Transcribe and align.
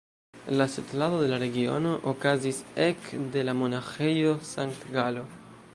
La 0.59 0.67
setlado 0.75 1.19
de 1.23 1.27
la 1.31 1.37
regiono 1.43 1.91
okazis 2.13 2.63
ek 2.87 3.13
de 3.35 3.45
la 3.49 3.55
Monaĥejo 3.61 4.35
Sankt-Galo. 4.55 5.29